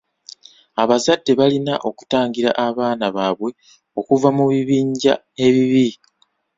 Abazadde 0.81 1.31
balina 1.39 1.73
okutangira 1.89 2.51
abaana 2.67 3.05
baabwe 3.15 3.49
okuva 3.99 4.29
mu 4.37 4.45
bibinja 4.51 5.13
ebibi. 5.45 5.87